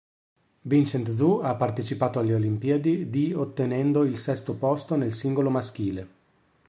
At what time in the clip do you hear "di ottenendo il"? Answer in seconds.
3.11-4.17